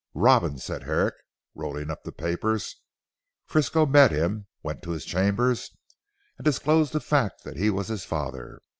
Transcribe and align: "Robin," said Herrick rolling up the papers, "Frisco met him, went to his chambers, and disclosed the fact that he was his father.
"Robin," 0.15 0.57
said 0.57 0.81
Herrick 0.85 1.13
rolling 1.53 1.91
up 1.91 2.01
the 2.01 2.11
papers, 2.11 2.77
"Frisco 3.45 3.85
met 3.85 4.09
him, 4.09 4.47
went 4.63 4.81
to 4.81 4.89
his 4.89 5.05
chambers, 5.05 5.69
and 6.39 6.43
disclosed 6.45 6.93
the 6.93 6.99
fact 6.99 7.43
that 7.43 7.55
he 7.57 7.69
was 7.69 7.89
his 7.89 8.03
father. 8.03 8.63